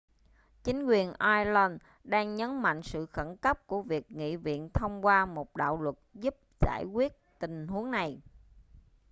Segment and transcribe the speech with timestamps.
[0.63, 5.25] chính quyền ireland đang nhấn mạnh sự khẩn cấp của việc nghị viện thông qua
[5.25, 8.21] một đạo luật giúp giải quyết tình huống này